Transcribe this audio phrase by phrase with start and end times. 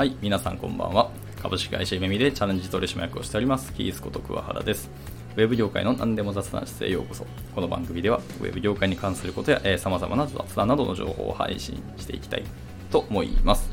[0.00, 1.10] はい、皆さんこんばんは。
[1.42, 4.90] 株式会社ゆめみでチャレンジ取締役をしております、キースこと桑原です。
[5.36, 7.26] ウェブ業界の何でも雑談室へようこそ。
[7.54, 12.44] この番組では、ウェブ業界に関することや、えー、様々な雑談などの情報を配信していきたい
[12.90, 13.68] と思います。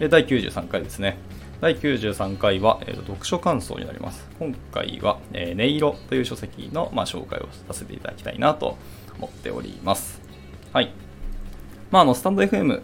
[0.00, 1.16] えー第93回ですね。
[1.60, 4.28] 第93回は、えー読書感想になります。
[4.40, 8.76] 今回は、えー音色という書籍の、まあ、紹介をさせていただきたいなと
[9.16, 10.20] 思っております。
[10.72, 10.90] はい。
[11.92, 12.82] まあ、あの、スタンド FM、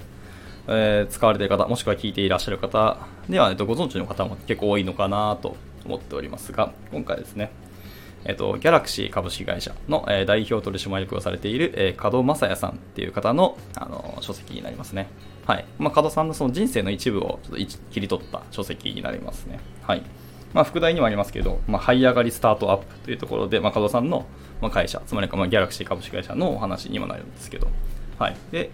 [0.68, 7.50] えー使われている方、もしくは聞いていらっしゃる方では、えっと、ご存知の方も結構多いのかなと思っておりますが、今回ですね、
[8.24, 15.08] えっと、ギャラクシー株式会社の、えー代表取締役をされている、えー、門正也さんっていう方の、あの書籍になりますね。
[15.46, 15.64] はい。
[15.78, 19.60] まあ、門さんのその人生の一部をちょっと切り取った書籍になりますね。
[19.82, 20.02] はい。
[20.52, 24.26] まあ、副題にもありますけど、まあ、這い上がりスタートアップというところで、まあ、門さんの
[24.60, 27.68] ま会社、つまりまあギャラクシー株式会社のお話にもなるんですけど、
[28.18, 28.36] はい。
[28.50, 28.70] で、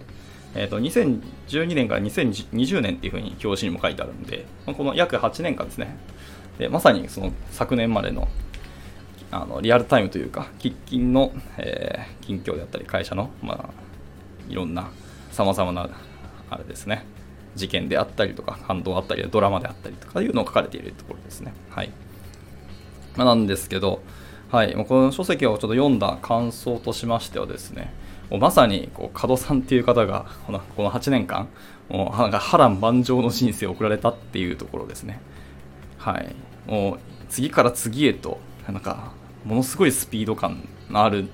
[0.55, 5.97] えー、と2012年から2020年っていうふうに表紙にも書いてあるんで、この約8年間ですね、
[6.57, 8.27] でまさにその昨年までの
[9.31, 14.89] あのリアルタイムというか、喫緊の、えー近況であったり、会社の、まあ、いろんな
[15.31, 15.89] さまざまな
[16.49, 17.05] あれですね、
[17.55, 21.53] 事件であったりとか、感動あったり、ドラマであったりとかいうのを書かれているところですね。
[21.69, 21.91] はい。
[23.15, 24.01] まあ、なんですけど、
[24.51, 27.93] はい、この書籍をちょっと読んだ感想としましてはですね、
[28.31, 31.47] まさにこう門さんっていう方がこのこの8年間、
[31.89, 35.19] もうなんか波乱万丈の人生を送られたっていうところですね。
[35.97, 39.11] はい、もう次から次へと、なんか
[39.43, 41.27] ものすごいスピード感のある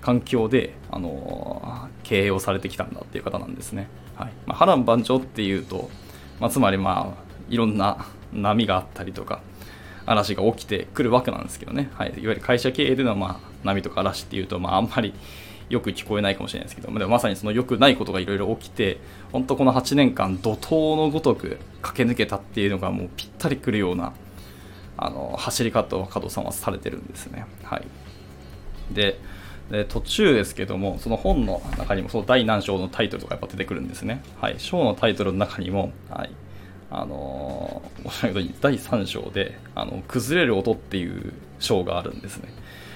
[0.00, 3.88] 環境で、あの経営をされてきたんだっていう方なんですね。
[4.16, 5.90] はいまあ、波乱万丈っていうと、
[6.40, 9.40] まあ、つまりまあいろんな波があったりとか
[10.06, 15.14] 嵐が起きてくるわけなんですけどね、はい、いわゆる会社経営でのまあ波とか嵐っていうと、まあ、あんまり
[15.68, 18.98] よく聞こえないかもしれないですけどでもまさにその良くないことがいろいろ起きて
[19.32, 24.12] 本当この8年間怒涛のごとく駆け抜けたっていうのがもうぴったりくるような
[24.96, 27.46] あの走り方を加藤さんはされてるんですね。
[27.64, 27.86] はい、
[28.94, 29.18] で
[29.70, 34.22] で途中ですけどもその本の中にもその第何章のタイトルとかやっぱ出てくるんですね。
[34.40, 36.30] はい、章のタイトルの中にも、はい、
[36.90, 42.52] あのー面白いことに第3章であの崩れる音っていう章があるんですね。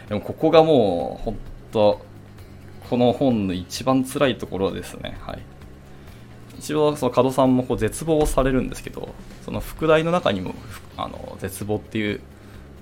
[0.09, 1.37] でもここがもう本
[1.73, 2.01] 当
[2.89, 5.19] この本の一番辛いところですね。
[5.21, 5.43] はい。
[6.59, 9.11] 一応その門さんもこう絶望されるんですけど
[9.45, 10.55] その副題の中にも
[10.97, 12.21] あの絶望っていう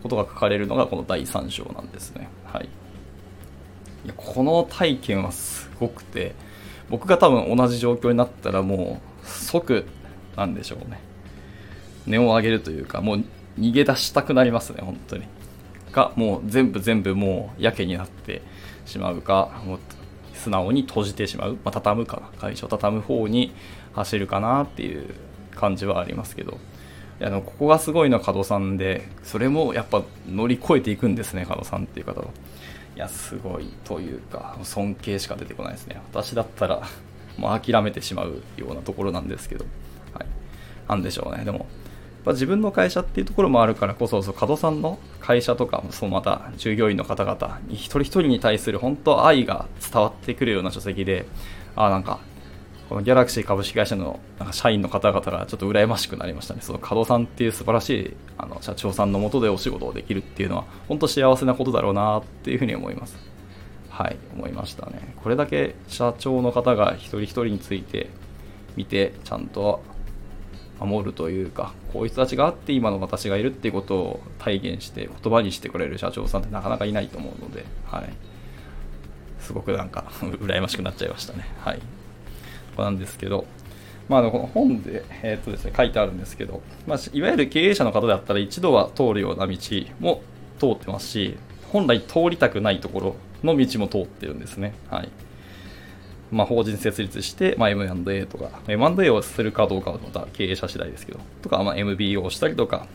[0.03, 2.29] ことが書かれるのがこの第3章なんですね。
[2.45, 2.69] はい。
[4.05, 6.35] いやこの体験はすごくて
[6.89, 9.85] 僕が多分同じ状況になったらもう即
[10.37, 11.01] なんでしょうね
[12.07, 13.25] 値を上げるというかもう
[13.59, 15.25] 逃げ出したくなりますね本当に
[15.97, 18.43] がもう全部全部もうやけになって
[18.85, 19.79] しまうかもう
[20.35, 23.53] 素直に閉じてしまう、まあ、畳むかな会社を畳む方に
[23.95, 25.15] 走るかなっていう
[25.55, 26.59] 感じはありますけど。
[27.19, 32.27] いやでもここがすごいのは門さんでそれもやっぱ乗り越えていくんですね門さんっていう方は。
[32.95, 35.99] いやすごいというか尊敬しか出てこないですね。
[36.13, 36.83] 私だったら
[37.39, 39.65] もう諦めてしまうようなところなんですけど、
[40.13, 40.27] はい、
[40.89, 41.45] なんでしょうね。
[41.47, 41.65] でも
[42.27, 51.27] やっぱ自分の会社っていうところもあるからこそそう門さんの会社とかそうまた従業員の方々一人一人に対する本当愛が伝わってくるような書籍で
[51.77, 52.19] あなんか
[52.89, 56.61] このギャラクシー株式会社のなんか社員の方々がちょっと羨ましくなりましたね。
[56.63, 63.17] その門さんっていう素晴らしいあの社長さんのもとでお仕事をできるっていうのは本当幸せなことだろうなっていうふうに思います。
[63.91, 65.15] はい、思いましたね。
[65.23, 68.11] これだけ社長の方が一人一人について
[68.77, 69.83] 見てちゃんと
[70.81, 78.13] 守るというか、こういう人たちがあって今の私がいるっていうことを体現して言葉にしてくれる社長さんってなかなかいないと思うので、はい。
[79.41, 81.47] すごくなんか 羨ましくなっちゃいましたね。
[81.61, 81.81] はい。
[82.77, 83.47] なんですけど、
[84.09, 89.57] まあ、この本で,、えーっとですね、書いてあるんですけど、まあ、いわゆる経営者の方であったら一度は通るような道
[90.01, 90.23] も
[90.59, 91.37] 通ってますし
[91.73, 94.75] 本来通りたくないところの道も通ってるんですね。
[94.91, 95.09] はい
[96.31, 102.87] まあ、法人設立して、まあ、M&A とか M&A をするかどうかはまた経営者次第ですけどとか、まあ、MBO をしたりとか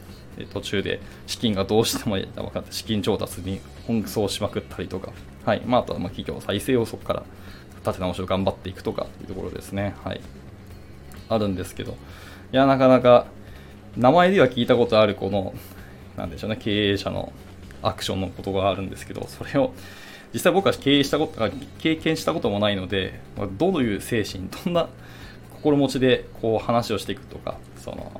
[0.51, 5.11] 途中で資金がどうしても分かって資金調達に奔走しまくったりとか、
[5.45, 7.23] はいまあ、あとはまあ企業再生をそこから
[7.85, 9.95] 立て直しを頑張っていくとかというところですね。
[10.03, 10.21] はい。
[11.29, 13.25] あるんですけど、いや、なかなか、
[13.97, 15.53] 名前では聞いたことあるこの、
[16.17, 17.31] なんでしょうね、経営者の
[17.81, 19.73] アクションのことがあるんですけど、それを、
[20.33, 21.49] 実際僕は経営したこと、
[21.79, 24.87] 経験したこともないので、まあどういう精神、 どんな
[25.55, 28.11] 心持ちでこう話をしていくとか、その、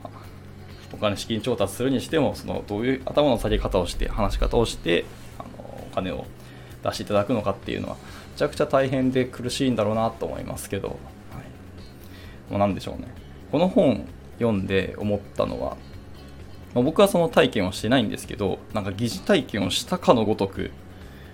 [0.93, 5.05] お金資金調達するにしても、そのどういう頭の下げ方をして、話し方をして、
[5.39, 5.49] あの
[5.91, 6.25] お金を
[6.83, 10.97] 出していただくのかっていうのは、めちゃくちゃ大変で苦しいんだろうなと思いますけど、はい、
[12.51, 13.07] もうなんでしょうね。
[13.51, 14.07] この本
[14.39, 15.77] 読んで思ったのは、
[16.73, 20.71] ま、僕はその体験をしてないんですけどなんか疑似体験をしたかのごとく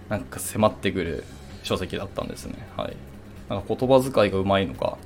[0.10, 1.24] なんか迫ってくる
[1.64, 2.56] 書籍だったんですね。
[2.76, 2.96] はい。
[3.50, 4.98] なんか言葉遣いがうまいのか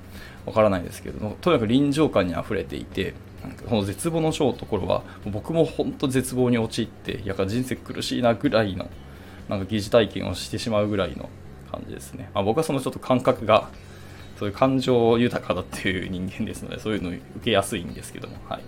[0.45, 3.13] わからないですけどとにかく臨場感にあふれていて
[3.43, 8.89] なんかこの絶望の章のところは僕も本当絶望に陥ってやか人生苦しいなぐらいの
[9.49, 11.29] なんか疑似体験をしてしまうぐらいの
[11.71, 13.69] 感じですね、まあ、僕はそのちょっと感覚が
[14.37, 18.37] そういう感情豊かだっていう人間ですのでそういうのを受けやすいんですけども。
[18.49, 18.61] はい。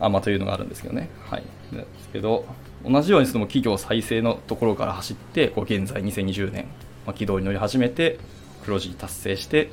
[0.00, 1.08] あまあというのがあるんですけどね。
[1.28, 1.42] はい。
[1.72, 2.44] ですけど
[2.84, 6.64] 同じようにその企業再生のところから走ってこう現在2020年、
[7.06, 8.18] まあ、軌道に乗り始めて
[8.64, 9.70] 黒字達成して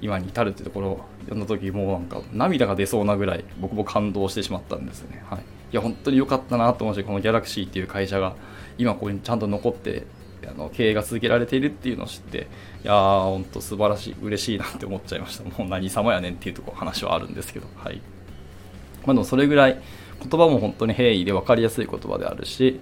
[0.00, 5.42] 今に至るっていうところを読んだ時もうなんか涙が出そうなぐらい僕も感動してしまったんですね、はい、い
[5.72, 8.36] や本当に良かったなと思うしこのギャラクシーっていう会社が
[8.76, 10.06] 今ここにちゃんと残って
[10.46, 12.48] あの経営が続けられているっていうのを知って
[12.84, 15.44] いやー本当素晴らしい嬉しいなって思っちゃいました。
[15.44, 17.66] もう何様やねんっていうとこ話はあるんですけど。
[17.76, 18.00] はい。
[19.08, 19.80] まあ、でもそれぐらい
[20.20, 22.78] 言葉も本当に平易で分かりやすい言葉であるし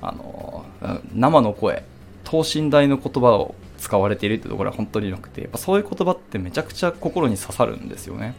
[0.00, 0.64] あの
[1.12, 1.82] 生の声
[2.22, 8.34] 等身大の言葉を使われているってところは本当に良くてやっぱそういう言葉ってめちゃくちゃ心に刺さるんですよね。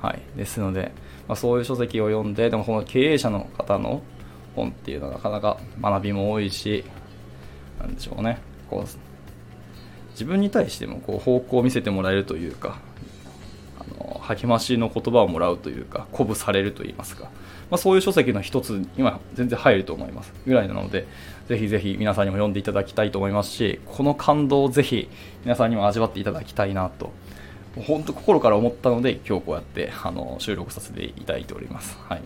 [0.00, 0.92] はい、ですので、
[1.28, 4.00] まあ、そういう書籍を読んででもこの経営者の方の
[4.56, 6.84] 本っていうのはなかなか学びも多いし
[7.78, 8.38] なんでしょうね
[8.70, 8.88] こう
[10.12, 12.78] 自分に対してもこう方向を見せてもらえるというか
[14.36, 17.30] 励ましの言葉をもらうというか鼓舞されるといいますか、ま
[17.72, 20.32] あ、そういう書籍の一つには全然入ると思います。
[20.46, 21.06] ぐらいなので
[21.48, 25.08] ぜひぜひ皆さんにも読んでいただきたいと思いますしこの感動をぜひ
[25.44, 27.12] 皆さんにも味わっていただきたいなと
[27.76, 31.98] 本当心から思ったので今日こうやってあの収録させていただいております。
[32.08, 32.22] はい、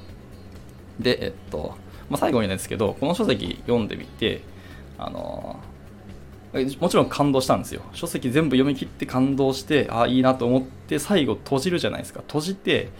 [1.01, 1.77] で、えっと
[2.11, 4.43] まあ、最後にですけどこの書籍読んでみて
[4.99, 5.59] あの
[6.79, 7.83] もちろん感動したんですよ。
[7.93, 12.21] 書籍全部読み切って感動してああいいなと思って最後閉じるじゃないですか。
[12.21, 12.91] 閉じて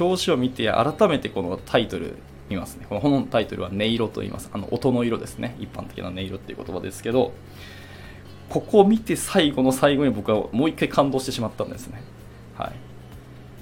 [0.00, 2.16] 表紙を見て改めてこのタイトル
[2.48, 2.86] 見ますね。
[2.88, 4.50] この本のタイトルは音色と言います。
[4.52, 5.54] あの音の色ですね。
[5.60, 7.32] 一般的な音色っていう言葉ですけど
[8.48, 12.02] ここを見て最後の最後に僕はもう一回感動してしまったんですね。
[12.56, 12.72] はい。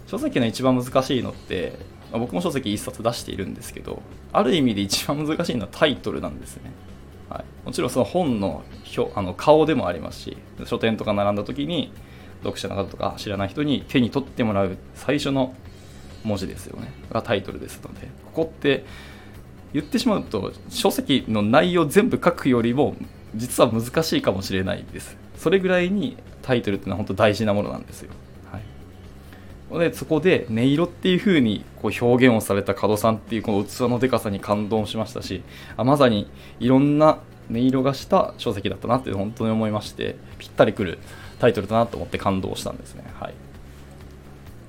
[0.06, 1.78] 書籍の一番難しいのって
[2.12, 4.00] 僕も書籍1冊出しているんですけど
[4.32, 6.72] ある意味で一番難しいのはタイトルなんですね。
[7.28, 8.62] はい、もちろんその本の
[8.96, 10.36] 表あの顔でもありますし
[10.66, 11.92] 書店とか並んだ時に
[12.42, 15.54] 読者の方とか知らない人に手に取ってもらう最初の
[16.24, 16.90] 文字ですよね。
[17.10, 18.08] がタイトルですので。
[18.26, 18.84] ここって
[19.72, 22.94] 言ってしまうと書籍の内容全部書くよりも
[23.34, 25.16] 実は難しいかもしれないです。
[25.36, 28.10] それぐらいにタイトルってのは本当大事なものなんですよ。
[29.78, 35.42] でそこで音色っていう風にこう表現をされた角さんっていうこの器のでかさに感動しましたし
[35.76, 36.28] あまさに
[36.60, 37.18] いろんな
[37.50, 40.98] 音色がした書籍だったなって本当に思いましてぴったりくる
[41.38, 43.04] タイトルだなと思って感動したんですね。
[43.18, 43.34] はい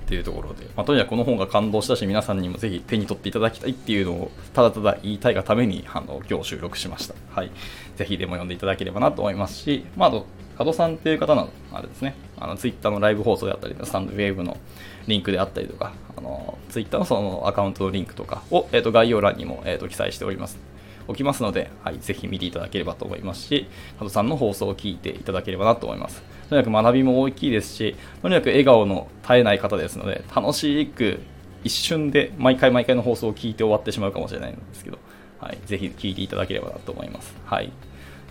[0.06, 7.16] っていうところで、まあ、とにかくこの本が感動したし皆さんにもぜひ手に取っていただきたいっていうのをただただ言いたいがためにあの今日収録しました。
[7.32, 7.52] はい。
[7.96, 14.58] ぜひでも読んでいただければなと思いますし、まあ、あと加藤さんっていう方の、あれですね、あの、ツイッターのライブ放送であったり、スタンドウェーブの
[15.08, 20.58] リンクであったりとか、あの、ツイッターのそのアカウントのリンクとかを、えっ、ー、と、概要欄にも、えっ、ー、と、記載しております。
[21.08, 23.68] 置きますので、はい、ぜひ見ていただければと思いますし、
[24.00, 26.24] 加藤さんの放送を聞いていただければなと思います。
[26.50, 31.20] とにかく学びも大きいですし、とにかく笑顔の絶えない方ですので、楽しく
[31.64, 35.00] 一瞬で毎回毎回の放送を聞いて終わってしまうかもしれないんですけど、
[35.40, 37.36] はい、ぜひ聞いていただければなと思います。
[37.46, 37.72] はい。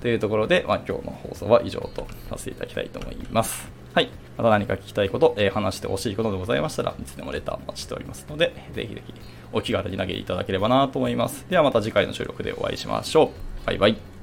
[0.04, 3.72] というところで、まあ、今日の放送は以上とさせていただきたいと思います。
[3.94, 4.10] はい。
[4.36, 9.14] また何か聞きたいこと、えー、話してほしいことでございましたらいつでもレターお待ちしておりますので、ぜひぜひ
[9.50, 11.46] お気軽に投げていただければなと思います。
[11.48, 13.32] ではまた次回の収録でお会いしましょ
[13.64, 13.66] う。
[13.66, 14.13] バイバイ。